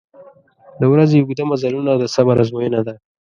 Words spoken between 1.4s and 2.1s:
مزلونه د